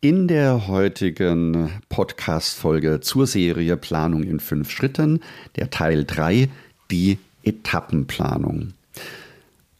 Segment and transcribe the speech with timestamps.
[0.00, 5.22] In der heutigen Podcast-Folge zur Serie Planung in fünf Schritten,
[5.56, 6.48] der Teil 3,
[6.92, 8.74] die Etappenplanung.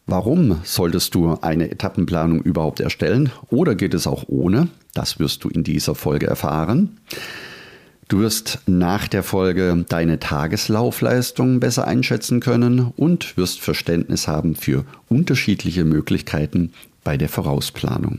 [0.07, 4.67] Warum solltest du eine Etappenplanung überhaupt erstellen oder geht es auch ohne?
[4.93, 6.97] Das wirst du in dieser Folge erfahren.
[8.09, 14.83] Du wirst nach der Folge deine Tageslaufleistung besser einschätzen können und wirst Verständnis haben für
[15.07, 16.73] unterschiedliche Möglichkeiten
[17.05, 18.17] bei der Vorausplanung.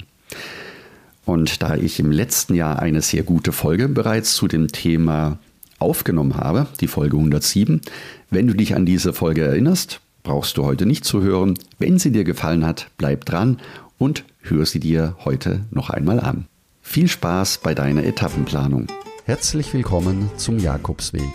[1.31, 5.39] Und da ich im letzten Jahr eine sehr gute Folge bereits zu dem Thema
[5.79, 7.83] aufgenommen habe, die Folge 107,
[8.31, 11.57] wenn du dich an diese Folge erinnerst, brauchst du heute nicht zu hören.
[11.79, 13.59] Wenn sie dir gefallen hat, bleib dran
[13.97, 16.47] und hör sie dir heute noch einmal an.
[16.83, 18.89] Viel Spaß bei deiner Etappenplanung.
[19.25, 21.31] Herzlich willkommen zum Jakobsweg.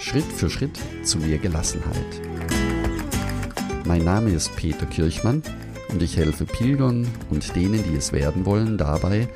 [0.00, 2.20] Schritt für Schritt zu mehr Gelassenheit.
[3.84, 5.40] Mein Name ist Peter Kirchmann
[5.94, 9.28] und ich helfe Pilgern und denen, die es werden wollen, dabei,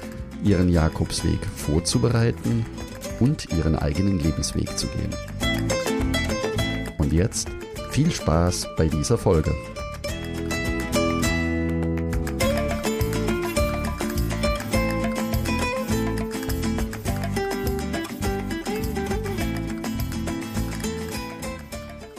[0.43, 2.67] ihren Jakobsweg vorzubereiten
[3.21, 5.15] und ihren eigenen Lebensweg zu gehen.
[6.99, 7.49] Und jetzt
[7.93, 9.55] viel Spaß bei dieser Folge.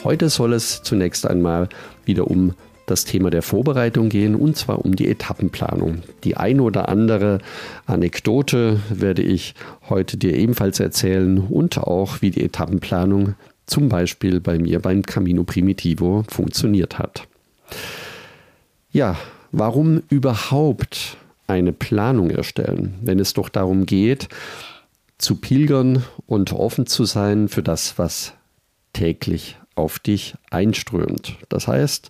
[0.06, 1.68] Heute soll es zunächst einmal
[2.06, 2.56] wieder um
[2.90, 6.04] das Thema der Vorbereitung gehen und zwar um die Etappenplanung.
[6.24, 7.40] Die eine oder andere
[7.86, 9.56] Anekdote werde ich
[9.90, 15.44] heute dir ebenfalls erzählen und auch wie die Etappenplanung zum Beispiel bei mir beim Camino
[15.44, 17.28] Primitivo funktioniert hat.
[18.92, 19.18] Ja,
[19.52, 21.18] warum überhaupt
[21.48, 24.30] eine Planung erstellen, wenn es doch darum geht,
[25.18, 28.34] zu pilgern und offen zu sein für das, was
[28.94, 31.36] täglich auf dich einströmt.
[31.50, 32.10] Das heißt,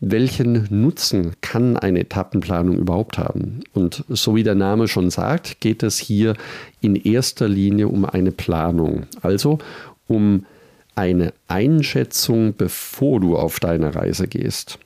[0.00, 3.60] welchen Nutzen kann eine Etappenplanung überhaupt haben?
[3.72, 6.34] Und so wie der Name schon sagt, geht es hier
[6.80, 9.58] in erster Linie um eine Planung, also
[10.06, 10.46] um
[10.94, 14.78] eine Einschätzung, bevor du auf deine Reise gehst.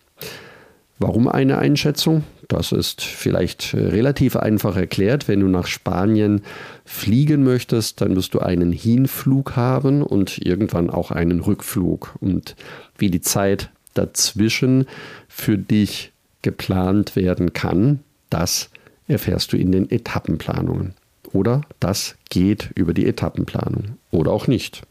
[0.99, 2.25] Warum eine Einschätzung?
[2.49, 5.27] Das ist vielleicht relativ einfach erklärt.
[5.27, 6.43] Wenn du nach Spanien
[6.85, 12.15] fliegen möchtest, dann wirst du einen Hinflug haben und irgendwann auch einen Rückflug.
[12.21, 12.57] Und
[12.99, 14.87] wie die Zeit dazwischen
[15.29, 18.71] für dich geplant werden kann, das
[19.09, 20.95] erfährst du in den Etappenplanungen.
[21.33, 23.97] Oder das geht über die Etappenplanung.
[24.11, 24.83] Oder auch nicht.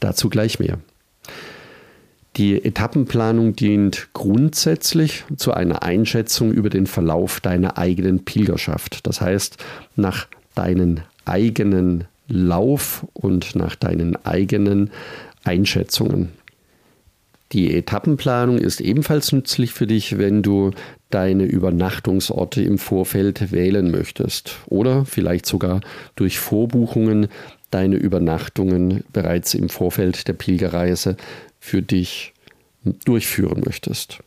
[0.00, 0.78] Dazu gleich mehr.
[2.36, 9.06] Die Etappenplanung dient grundsätzlich zu einer Einschätzung über den Verlauf deiner eigenen Pilgerschaft.
[9.06, 9.62] Das heißt,
[9.96, 14.90] nach deinen eigenen Lauf und nach deinen eigenen
[15.44, 16.30] Einschätzungen.
[17.52, 20.70] Die Etappenplanung ist ebenfalls nützlich für dich, wenn du
[21.10, 25.80] deine Übernachtungsorte im Vorfeld wählen möchtest oder vielleicht sogar
[26.16, 27.28] durch Vorbuchungen
[27.70, 31.16] deine Übernachtungen bereits im Vorfeld der Pilgerreise
[31.60, 32.32] für dich
[33.04, 34.18] durchführen möchtest.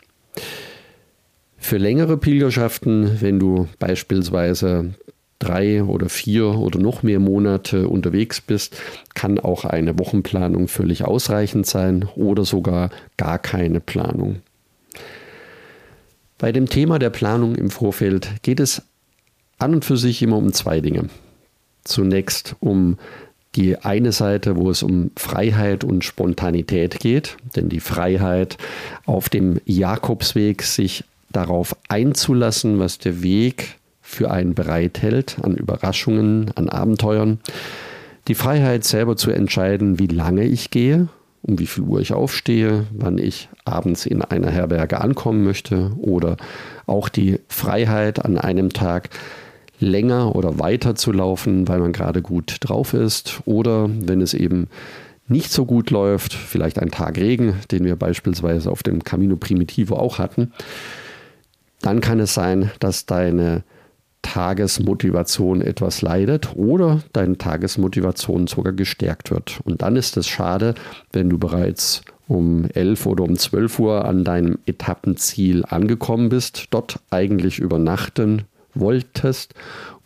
[1.58, 4.94] Für längere Pilgerschaften, wenn du beispielsweise
[5.40, 8.78] drei oder vier oder noch mehr Monate unterwegs bist,
[9.14, 14.42] kann auch eine Wochenplanung völlig ausreichend sein oder sogar gar keine Planung.
[16.38, 18.82] Bei dem Thema der Planung im Vorfeld geht es
[19.58, 21.10] an und für sich immer um zwei Dinge.
[21.84, 22.98] Zunächst um
[23.56, 28.58] die eine Seite, wo es um Freiheit und Spontanität geht, denn die Freiheit
[29.06, 36.70] auf dem Jakobsweg sich darauf einzulassen, was der Weg für einen bereithält an Überraschungen, an
[36.70, 37.40] Abenteuern.
[38.28, 41.10] Die Freiheit selber zu entscheiden, wie lange ich gehe,
[41.42, 46.38] um wie viel Uhr ich aufstehe, wann ich abends in einer Herberge ankommen möchte oder
[46.86, 49.10] auch die Freiheit an einem Tag
[49.80, 54.68] länger oder weiter zu laufen, weil man gerade gut drauf ist oder wenn es eben
[55.28, 59.96] nicht so gut läuft, vielleicht ein Tag Regen, den wir beispielsweise auf dem Camino Primitivo
[59.96, 60.54] auch hatten,
[61.82, 63.64] dann kann es sein, dass deine
[64.26, 69.60] Tagesmotivation etwas leidet oder deine Tagesmotivation sogar gestärkt wird.
[69.66, 70.74] Und dann ist es schade,
[71.14, 77.00] wenn du bereits um 11 oder um 12 Uhr an deinem Etappenziel angekommen bist, dort
[77.12, 79.54] eigentlich übernachten wolltest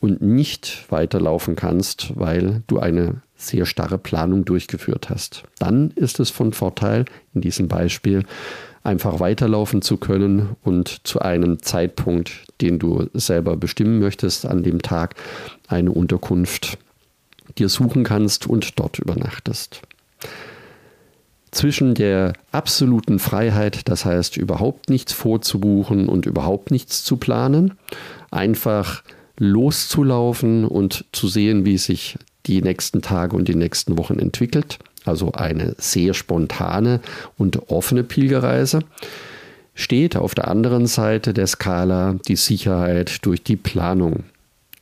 [0.02, 5.44] und nicht weiterlaufen kannst, weil du eine sehr starre Planung durchgeführt hast.
[5.60, 8.26] Dann ist es von Vorteil, in diesem Beispiel,
[8.90, 14.82] einfach weiterlaufen zu können und zu einem Zeitpunkt, den du selber bestimmen möchtest, an dem
[14.82, 15.16] Tag
[15.68, 16.80] eine Unterkunft
[17.58, 19.82] dir suchen kannst und dort übernachtest.
[21.52, 27.74] Zwischen der absoluten Freiheit, das heißt überhaupt nichts vorzubuchen und überhaupt nichts zu planen,
[28.32, 29.04] einfach
[29.38, 34.80] loszulaufen und zu sehen, wie sich die nächsten Tage und die nächsten Wochen entwickelt.
[35.10, 37.02] Also eine sehr spontane
[37.36, 38.82] und offene Pilgerreise.
[39.74, 44.24] Steht auf der anderen Seite der Skala die Sicherheit durch die Planung.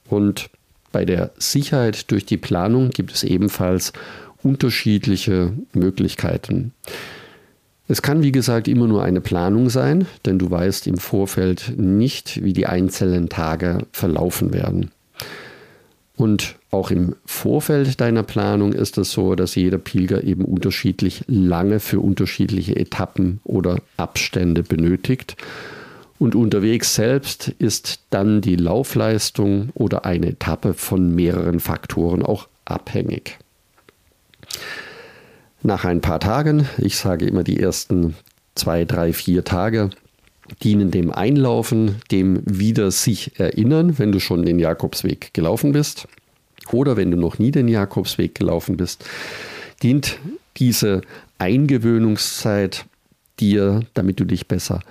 [0.10, 0.50] Und
[0.92, 3.94] bei der Sicherheit durch die Planung gibt es ebenfalls
[4.44, 6.74] unterschiedliche Möglichkeiten.
[7.88, 12.44] Es kann, wie gesagt, immer nur eine Planung sein, denn du weißt im Vorfeld nicht,
[12.44, 14.92] wie die einzelnen Tage verlaufen werden.
[16.18, 21.80] Und auch im Vorfeld deiner Planung ist es so, dass jeder Pilger eben unterschiedlich lange
[21.80, 25.38] für unterschiedliche Etappen oder Abstände benötigt.
[26.18, 33.38] Und unterwegs selbst ist dann die Laufleistung oder eine Etappe von mehreren Faktoren auch abhängig.
[35.62, 38.16] Nach ein paar Tagen, ich sage immer die ersten
[38.56, 39.92] zwei, drei, vier Tage,
[40.64, 46.08] dienen dem Einlaufen, dem wieder sich erinnern, wenn du schon den Jakobsweg gelaufen bist.
[46.72, 49.06] Oder wenn du noch nie den Jakobsweg gelaufen bist,
[49.84, 50.20] dient
[50.58, 51.02] diese
[51.38, 52.86] Eingewöhnungszeit
[53.40, 54.82] dir, damit du dich besser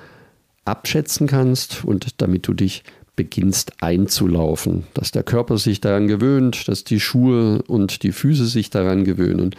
[0.65, 6.85] abschätzen kannst und damit du dich beginnst einzulaufen, dass der Körper sich daran gewöhnt, dass
[6.85, 9.55] die Schuhe und die Füße sich daran gewöhnen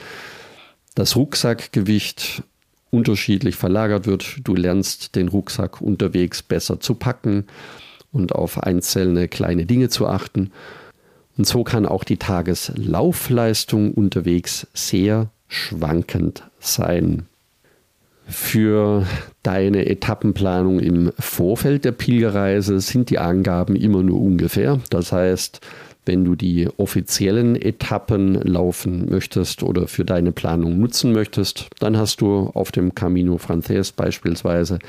[0.98, 2.42] das Rucksackgewicht
[2.90, 4.38] unterschiedlich verlagert wird.
[4.44, 7.46] Du lernst den Rucksack unterwegs besser zu packen
[8.12, 10.52] und auf einzelne kleine Dinge zu achten.
[11.38, 17.28] Und so kann auch die Tageslaufleistung unterwegs sehr schwankend sein.
[18.26, 19.06] Für
[19.44, 24.82] deine Etappenplanung im Vorfeld der Pilgerreise sind die Angaben immer nur ungefähr.
[24.90, 25.62] Das heißt,
[26.08, 32.22] wenn du die offiziellen Etappen laufen möchtest oder für deine Planung nutzen möchtest, dann hast
[32.22, 34.80] du auf dem Camino Frances beispielsweise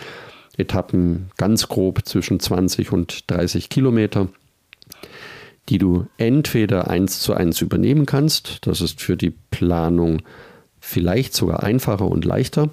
[0.57, 4.29] Etappen ganz grob zwischen 20 und 30 Kilometer,
[5.69, 8.67] die du entweder eins zu eins übernehmen kannst.
[8.67, 10.23] Das ist für die Planung
[10.81, 12.71] vielleicht sogar einfacher und leichter.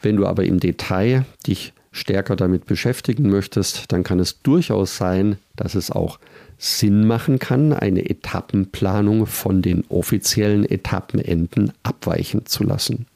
[0.00, 5.36] Wenn du aber im Detail dich stärker damit beschäftigen möchtest, dann kann es durchaus sein,
[5.56, 6.18] dass es auch
[6.58, 13.06] Sinn machen kann, eine Etappenplanung von den offiziellen Etappenenden abweichen zu lassen.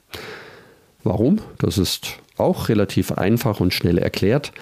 [1.03, 1.41] Warum?
[1.59, 4.53] Das ist auch relativ einfach und schnell erklärt.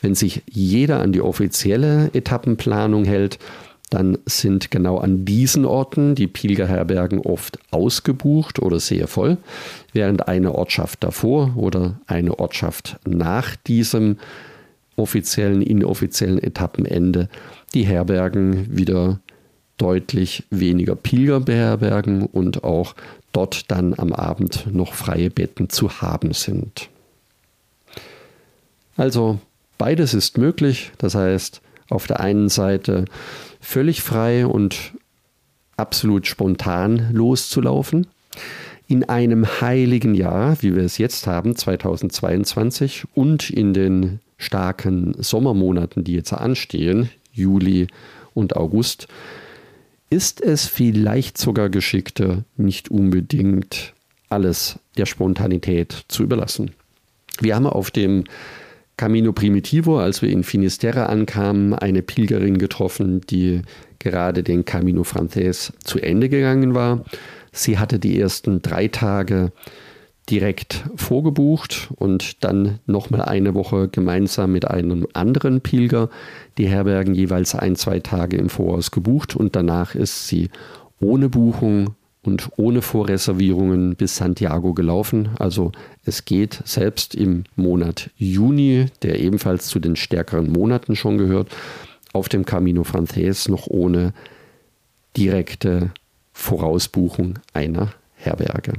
[0.00, 3.38] Wenn sich jeder an die offizielle Etappenplanung hält,
[3.92, 9.36] dann sind genau an diesen Orten die Pilgerherbergen oft ausgebucht oder sehr voll,
[9.92, 14.16] während eine Ortschaft davor oder eine Ortschaft nach diesem
[14.96, 17.28] offiziellen, inoffiziellen Etappenende
[17.74, 19.20] die Herbergen wieder
[19.76, 22.94] deutlich weniger Pilger beherbergen und auch
[23.32, 26.88] dort dann am Abend noch freie Betten zu haben sind.
[28.96, 29.38] Also
[29.76, 31.60] beides ist möglich, das heißt
[31.92, 33.04] auf der einen Seite
[33.60, 34.92] völlig frei und
[35.76, 38.06] absolut spontan loszulaufen.
[38.88, 46.04] In einem heiligen Jahr, wie wir es jetzt haben, 2022, und in den starken Sommermonaten,
[46.04, 47.86] die jetzt anstehen, Juli
[48.34, 49.08] und August,
[50.10, 53.94] ist es vielleicht sogar geschickter, nicht unbedingt
[54.28, 56.72] alles der Spontanität zu überlassen.
[57.40, 58.24] Wir haben auf dem
[58.96, 63.62] Camino Primitivo, als wir in Finisterre ankamen, eine Pilgerin getroffen, die
[63.98, 67.04] gerade den Camino Frances zu Ende gegangen war.
[67.52, 69.52] Sie hatte die ersten drei Tage
[70.30, 76.10] direkt vorgebucht und dann nochmal eine Woche gemeinsam mit einem anderen Pilger
[76.58, 80.50] die Herbergen jeweils ein, zwei Tage im Voraus gebucht und danach ist sie
[81.00, 85.30] ohne Buchung und ohne Vorreservierungen bis Santiago gelaufen.
[85.38, 85.72] Also
[86.04, 91.48] es geht selbst im Monat Juni, der ebenfalls zu den stärkeren Monaten schon gehört,
[92.12, 94.12] auf dem Camino Frances noch ohne
[95.16, 95.90] direkte
[96.32, 98.74] Vorausbuchung einer Herberge.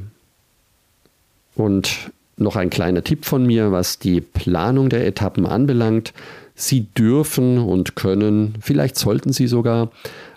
[1.56, 6.14] Und noch ein kleiner Tipp von mir, was die Planung der Etappen anbelangt.
[6.56, 9.92] Sie dürfen und können, vielleicht sollten Sie sogar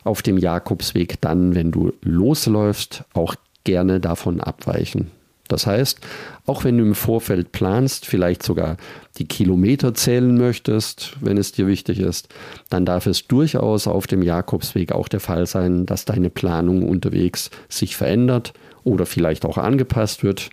[0.04, 5.10] auf dem Jakobsweg dann, wenn du losläufst, auch gerne davon abweichen.
[5.48, 6.00] Das heißt,
[6.46, 8.76] auch wenn du im Vorfeld planst, vielleicht sogar
[9.18, 12.28] die Kilometer zählen möchtest, wenn es dir wichtig ist,
[12.68, 17.50] dann darf es durchaus auf dem Jakobsweg auch der Fall sein, dass deine Planung unterwegs
[17.68, 20.50] sich verändert oder vielleicht auch angepasst wird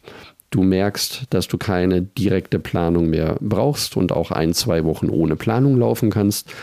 [0.54, 5.36] du merkst, dass du keine direkte Planung mehr brauchst und auch ein, zwei Wochen ohne
[5.36, 6.54] Planung laufen kannst.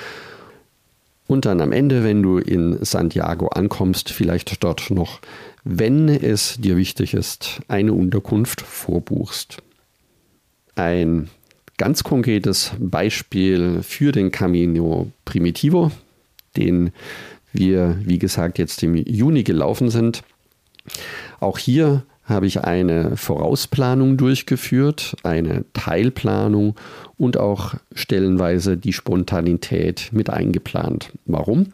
[1.27, 5.21] Und dann am Ende, wenn du in Santiago ankommst, vielleicht dort noch,
[5.65, 9.59] wenn es dir wichtig ist, eine Unterkunft vorbuchst.
[10.75, 11.29] Ein
[11.77, 15.91] ganz konkretes Beispiel für den Camino Primitivo,
[16.57, 16.93] den
[17.53, 20.23] wir, wie gesagt, jetzt im Juni gelaufen sind.
[21.41, 26.77] Auch hier habe ich eine Vorausplanung durchgeführt, eine Teilplanung
[27.17, 31.13] und auch stellenweise die Spontanität mit eingeplant.
[31.27, 31.73] Warum?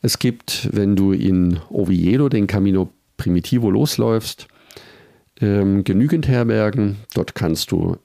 [0.00, 4.48] Es gibt, wenn du in Oviedo den Camino Primitivo losläufst,
[5.40, 6.96] ähm, genügend Herbergen.
[7.14, 7.96] Dort kannst du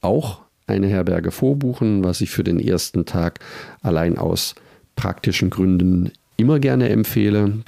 [0.00, 3.40] auch eine Herberge vorbuchen, was ich für den ersten Tag
[3.82, 4.54] allein aus
[4.96, 7.58] praktischen Gründen immer gerne empfehle.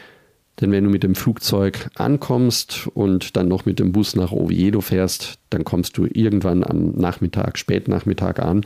[0.61, 4.81] Denn wenn du mit dem Flugzeug ankommst und dann noch mit dem Bus nach Oviedo
[4.81, 8.65] fährst, dann kommst du irgendwann am Nachmittag, Spätnachmittag an.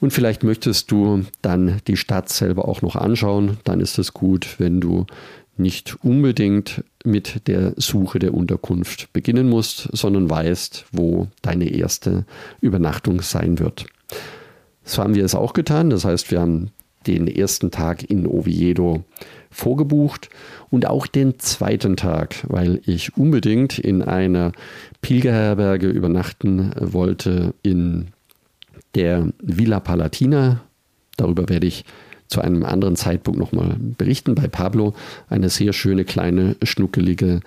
[0.00, 3.58] Und vielleicht möchtest du dann die Stadt selber auch noch anschauen.
[3.64, 5.06] Dann ist es gut, wenn du
[5.56, 12.26] nicht unbedingt mit der Suche der Unterkunft beginnen musst, sondern weißt, wo deine erste
[12.60, 13.86] Übernachtung sein wird.
[14.84, 15.90] So haben wir es auch getan.
[15.90, 16.70] Das heißt, wir haben
[17.08, 19.04] den ersten Tag in Oviedo
[19.50, 20.28] vorgebucht
[20.70, 24.52] und auch den zweiten Tag, weil ich unbedingt in einer
[25.02, 28.08] Pilgerherberge übernachten wollte in
[28.94, 30.60] der Villa Palatina.
[31.16, 31.84] Darüber werde ich
[32.28, 34.34] zu einem anderen Zeitpunkt nochmal berichten.
[34.34, 34.94] Bei Pablo
[35.28, 37.40] eine sehr schöne, kleine, schnuckelige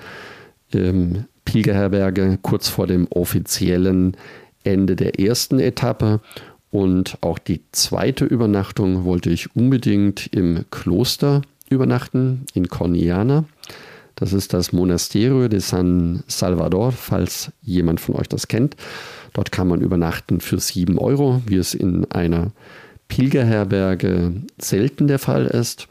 [0.74, 4.18] ähm, Pilgerherberge kurz vor dem offiziellen
[4.64, 6.20] Ende der ersten Etappe.
[6.72, 11.42] Und auch die zweite Übernachtung wollte ich unbedingt im Kloster
[11.72, 13.46] übernachten, in Corniana.
[14.16, 18.76] Das ist das Monasterio de San Salvador, falls jemand von euch das kennt.
[19.34, 22.52] Dort kann man übernachten für 7 Euro, wie es in einer
[23.08, 25.88] Pilgerherberge selten der Fall ist.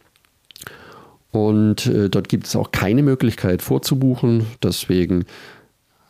[1.32, 4.46] Und äh, dort gibt es auch keine Möglichkeit vorzubuchen.
[4.62, 5.24] Deswegen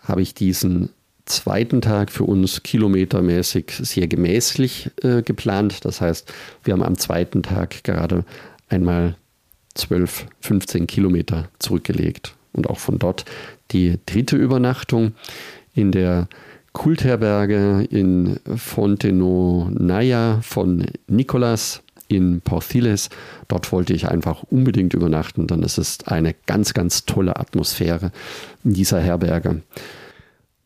[0.03, 0.91] habe ich diesen
[1.27, 5.85] zweiten Tag für uns kilometermäßig sehr gemäßlich äh, geplant.
[5.85, 6.33] Das heißt,
[6.65, 8.25] wir haben am zweiten Tag gerade
[8.69, 9.17] einmal
[9.75, 12.35] 12, 15 Kilometer zurückgelegt.
[12.53, 13.25] Und auch von dort
[13.71, 15.13] die dritte Übernachtung
[15.75, 16.29] in der
[16.73, 23.09] Kultherberge in Fontenonaia von Nicolas in Porthiles.
[23.49, 28.11] Dort wollte ich einfach unbedingt übernachten, denn es ist eine ganz, ganz tolle Atmosphäre
[28.65, 29.63] in dieser Herberge.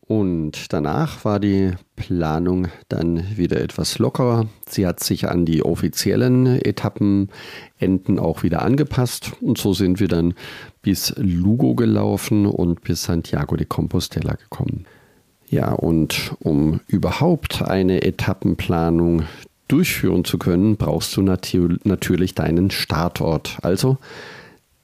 [0.07, 4.47] Und danach war die Planung dann wieder etwas lockerer.
[4.69, 9.31] Sie hat sich an die offiziellen Etappenenden auch wieder angepasst.
[9.41, 10.35] Und so sind wir dann
[10.83, 14.85] bis Lugo gelaufen und bis Santiago de Compostela gekommen.
[15.47, 19.23] Ja, und um überhaupt eine Etappenplanung
[19.67, 23.57] durchführen zu können, brauchst du natürlich deinen Startort.
[23.63, 23.97] Also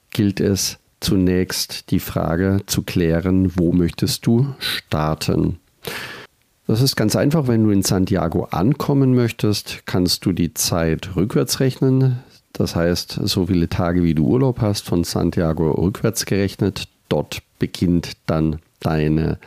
[0.09, 5.59] gilt es zunächst die Frage zu klären, wo möchtest du starten?
[6.67, 11.59] Das ist ganz einfach, wenn du in Santiago ankommen möchtest, kannst du die Zeit rückwärts
[11.59, 12.19] rechnen.
[12.53, 16.87] Das heißt, so viele Tage wie du Urlaub hast, von Santiago rückwärts gerechnet.
[17.09, 19.37] Dort beginnt dann deine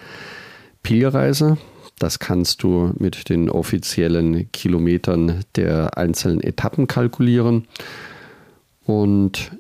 [0.83, 1.57] Pilgerreise.
[1.99, 7.67] Das kannst du mit den offiziellen Kilometern der einzelnen Etappen kalkulieren.
[8.85, 9.53] Und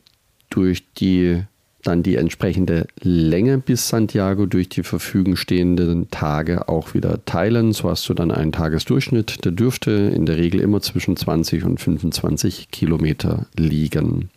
[0.50, 1.44] durch die
[1.84, 7.72] dann die entsprechende Länge bis Santiago durch die verfügen stehenden Tage auch wieder teilen.
[7.72, 9.44] So hast du dann einen Tagesdurchschnitt.
[9.44, 14.30] Der dürfte in der Regel immer zwischen 20 und 25 Kilometer liegen.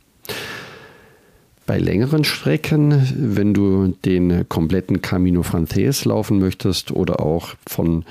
[1.66, 8.06] Bei längeren Strecken, wenn du den kompletten Camino Frances laufen möchtest oder auch von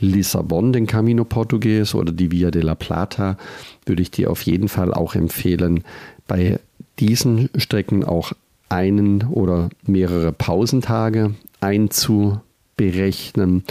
[0.00, 3.36] Lissabon den Camino Portugues oder die Via de la Plata,
[3.84, 5.84] würde ich dir auf jeden Fall auch empfehlen,
[6.26, 6.58] bei
[6.98, 8.32] diesen Strecken auch
[8.72, 13.64] einen oder mehrere Pausentage einzuberechnen.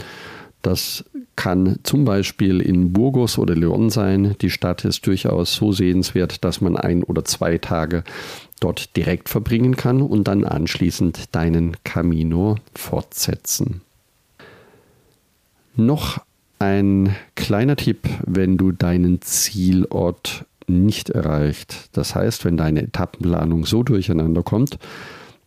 [0.62, 1.04] Das
[1.34, 4.36] kann zum Beispiel in Burgos oder Leon sein.
[4.40, 8.04] Die Stadt ist durchaus so sehenswert, dass man ein oder zwei Tage
[8.60, 13.80] dort direkt verbringen kann und dann anschließend deinen Camino fortsetzen.
[15.74, 16.20] Noch
[16.60, 21.88] ein kleiner Tipp, wenn du deinen Zielort nicht erreicht.
[21.92, 24.78] Das heißt, wenn deine Etappenplanung so durcheinander kommt,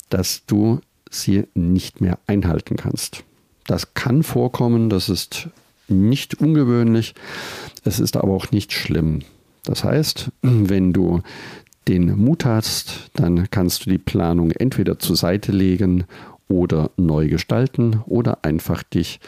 [0.10, 0.80] dass du
[1.10, 3.24] sie nicht mehr einhalten kannst.
[3.68, 5.50] Das kann vorkommen, das ist
[5.88, 7.16] nicht ungewöhnlich,
[7.84, 9.20] es ist aber auch nicht schlimm.
[9.64, 11.22] Das heißt, wenn du
[11.88, 16.06] den Mut hast, dann kannst du die Planung entweder zur Seite legen
[16.48, 19.20] oder neu gestalten oder einfach dich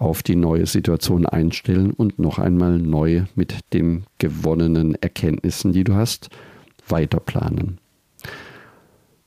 [0.00, 5.94] auf die neue Situation einstellen und noch einmal neu mit den gewonnenen Erkenntnissen, die du
[5.94, 6.30] hast,
[6.88, 7.78] weiterplanen.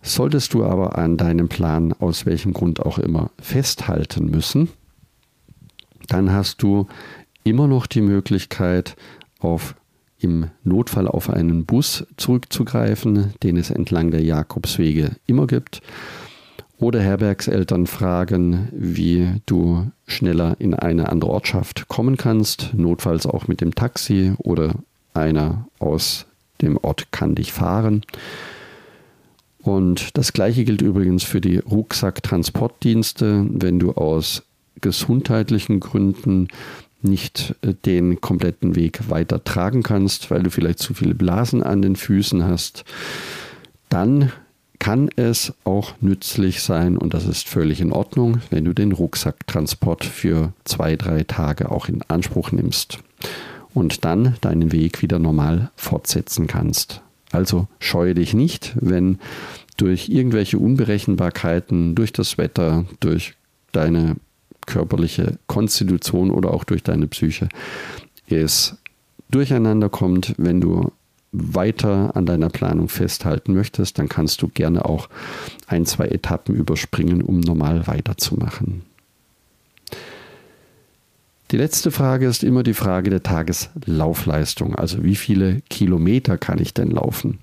[0.02, 4.68] Solltest du aber an deinem Plan aus welchem Grund auch immer festhalten müssen,
[6.08, 6.88] dann hast du
[7.44, 8.96] immer noch die Möglichkeit,
[9.40, 9.76] auf
[10.20, 15.82] im Notfall auf einen Bus zurückzugreifen, den es entlang der Jakobswege immer gibt.
[16.84, 23.62] Oder Herbergseltern fragen, wie du schneller in eine andere Ortschaft kommen kannst, notfalls auch mit
[23.62, 24.76] dem Taxi oder
[25.14, 26.26] einer aus
[26.62, 28.02] dem Ort kann dich fahren.
[29.60, 33.46] Und das gleiche gilt übrigens für die Rucksacktransportdienste.
[33.50, 34.44] Wenn du aus
[34.82, 36.50] gesundheitlichen Gründen
[37.02, 41.82] nicht äh, den kompletten Weg weiter tragen kannst, weil du vielleicht zu viele Blasen an
[41.82, 42.84] den Füßen hast,
[43.88, 44.34] dann
[44.84, 50.04] kann es auch nützlich sein, und das ist völlig in Ordnung, wenn du den Rucksacktransport
[50.04, 53.00] für zwei, drei Tage auch in Anspruch nimmst
[53.74, 57.02] und dann deinen Weg wieder normal fortsetzen kannst.
[57.32, 59.20] Also scheue dich nicht, wenn
[59.78, 63.36] durch irgendwelche Unberechenbarkeiten, durch das Wetter, durch
[63.72, 64.18] deine
[64.66, 67.48] körperliche Konstitution oder auch durch deine Psyche
[68.28, 68.76] es
[69.32, 70.92] durcheinander kommt, wenn du
[71.34, 75.10] weiter an deiner Planung festhalten möchtest, dann kannst du gerne auch
[75.68, 78.84] ein, zwei Etappen überspringen, um normal weiterzumachen.
[81.52, 86.74] Die letzte Frage ist immer die Frage der Tageslaufleistung, also wie viele Kilometer kann ich
[86.74, 87.40] denn laufen?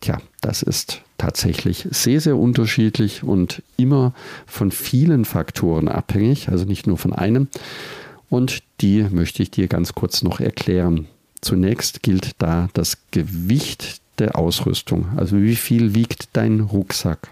[0.00, 4.12] Tja, das ist tatsächlich sehr, sehr unterschiedlich und immer
[4.46, 7.48] von vielen Faktoren abhängig, also nicht nur von einem.
[8.28, 11.06] Und die möchte ich dir ganz kurz noch erklären.
[11.40, 17.30] Zunächst gilt da das Gewicht der Ausrüstung, also wie viel wiegt dein Rucksack.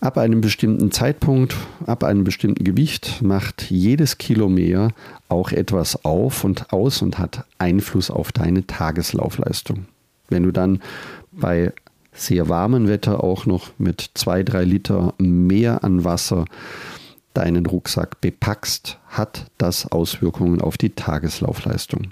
[0.00, 1.54] Ab einem bestimmten Zeitpunkt,
[1.86, 4.90] ab einem bestimmten Gewicht macht jedes Kilo mehr
[5.28, 9.86] auch etwas auf und aus und hat Einfluss auf deine Tageslaufleistung.
[10.28, 10.82] Wenn du dann
[11.30, 11.72] bei
[12.12, 16.46] sehr warmem Wetter auch noch mit zwei, drei Liter mehr an Wasser
[17.32, 22.08] deinen Rucksack bepackst, hat das Auswirkungen auf die Tageslaufleistung.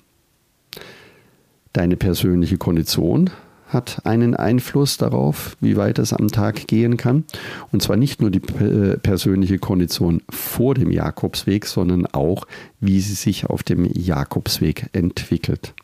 [1.72, 3.30] Deine persönliche Kondition
[3.68, 7.24] hat einen Einfluss darauf, wie weit es am Tag gehen kann.
[7.70, 12.46] Und zwar nicht nur die persönliche Kondition vor dem Jakobsweg, sondern auch,
[12.80, 15.74] wie sie sich auf dem Jakobsweg entwickelt.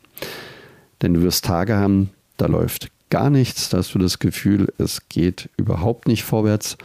[1.01, 5.07] Denn du wirst Tage haben, da läuft gar nichts, da hast du das Gefühl, es
[5.07, 6.77] geht überhaupt nicht vorwärts.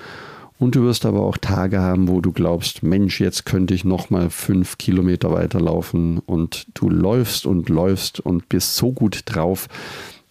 [0.63, 4.11] Und du wirst aber auch Tage haben, wo du glaubst, Mensch, jetzt könnte ich noch
[4.11, 9.69] mal fünf Kilometer weiterlaufen und du läufst und läufst und bist so gut drauf,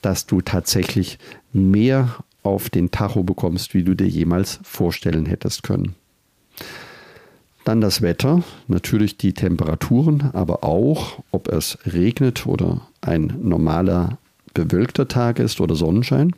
[0.02, 1.20] dass du tatsächlich
[1.52, 5.96] mehr auf den Tacho bekommst, wie du dir jemals vorstellen hättest können.
[7.66, 14.18] Dann das Wetter, natürlich die Temperaturen, aber auch, ob es regnet oder ein normaler
[14.54, 16.32] bewölkter Tag ist oder Sonnenschein.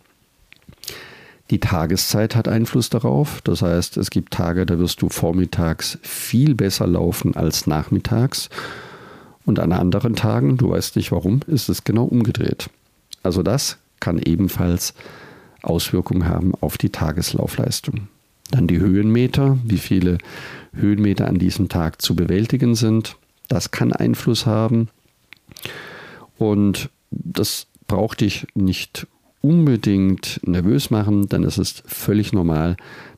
[1.54, 3.40] Die Tageszeit hat Einfluss darauf.
[3.44, 8.50] Das heißt, es gibt Tage, da wirst du vormittags viel besser laufen als nachmittags.
[9.46, 12.72] Und an anderen Tagen, du weißt nicht warum, ist es genau umgedreht.
[13.22, 14.96] Also das kann ebenfalls
[15.62, 18.08] Auswirkungen haben auf die Tageslaufleistung.
[18.50, 20.18] Dann die Höhenmeter, wie viele
[20.74, 23.16] Höhenmeter an diesem Tag zu bewältigen sind.
[23.48, 24.90] Das kann Einfluss haben.
[26.40, 29.06] Und das braucht dich nicht
[29.44, 32.78] unbedingt nervös machen, denn es ist völlig normal,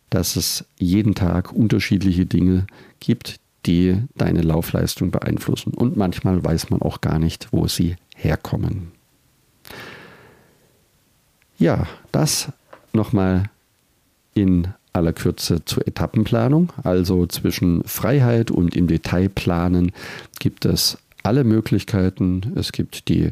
[0.09, 2.65] dass es jeden Tag unterschiedliche Dinge
[2.99, 5.73] gibt, die deine Laufleistung beeinflussen.
[5.73, 8.91] Und manchmal weiß man auch gar nicht, wo sie herkommen.
[11.57, 12.51] Ja, das
[12.91, 13.49] nochmal
[14.33, 16.73] in aller Kürze zur Etappenplanung.
[16.83, 19.91] Also zwischen Freiheit und im Detail planen
[20.39, 22.53] gibt es alle Möglichkeiten.
[22.55, 23.31] Es gibt die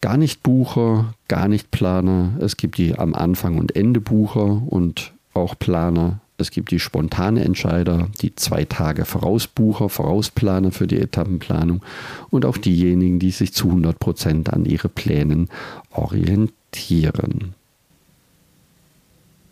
[0.00, 2.32] gar nicht Bucher, gar nicht Planer.
[2.40, 6.20] Es gibt die am Anfang und Ende Bucher und auch Planer.
[6.40, 11.82] Es gibt die spontane Entscheider, die zwei Tage Vorausbucher, Vorausplaner für die Etappenplanung
[12.30, 15.48] und auch diejenigen, die sich zu 100 Prozent an ihre Plänen
[15.90, 17.54] orientieren.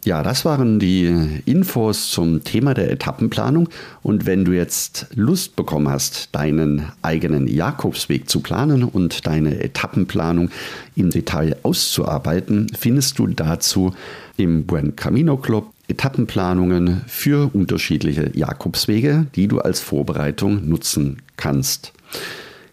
[0.07, 3.69] Ja, das waren die Infos zum Thema der Etappenplanung.
[4.05, 10.51] Und wenn du jetzt Lust bekommen hast, deinen eigenen Jakobsweg zu planen und deine Etappenplanung
[10.95, 13.95] im Detail auszuarbeiten, findest du dazu
[14.37, 21.93] im Buen Camino Club Etappenplanungen für unterschiedliche Jakobswege, die du als Vorbereitung nutzen kannst.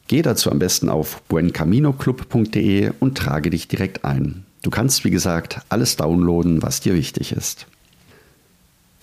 [0.05, 4.45] Geh dazu am besten auf buencaminoclub.de und trage dich direkt ein.
[4.63, 7.67] Du kannst, wie gesagt, alles downloaden, was dir wichtig ist.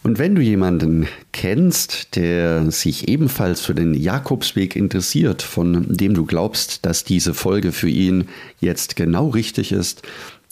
[0.03, 6.25] Und wenn du jemanden kennst, der sich ebenfalls für den Jakobsweg interessiert, von dem du
[6.25, 8.25] glaubst, dass diese Folge für ihn
[8.61, 10.03] jetzt genau richtig ist,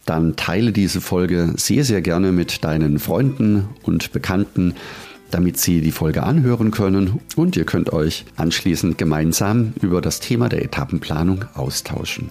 [0.05, 4.75] dann teile diese Folge sehr, sehr gerne mit deinen Freunden und Bekannten,
[5.31, 10.51] damit sie die Folge anhören können und ihr könnt euch anschließend gemeinsam über das Thema
[10.51, 12.31] der Etappenplanung austauschen.